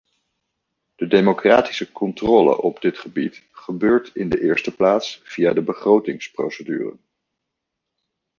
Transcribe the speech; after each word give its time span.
De 0.95 1.07
democratische 1.07 1.91
controle 1.91 2.61
op 2.61 2.81
dit 2.81 2.97
gebied 2.97 3.43
gebeurt 3.51 4.09
in 4.15 4.29
de 4.29 4.41
eerste 4.41 4.75
plaats 4.75 5.21
via 5.23 5.53
de 5.53 5.61
begrotingsprocedure. 5.61 6.95